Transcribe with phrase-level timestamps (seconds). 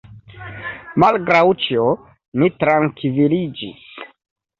[1.03, 1.83] Malgraŭ ĉio,
[2.43, 3.85] ni trankviliĝis.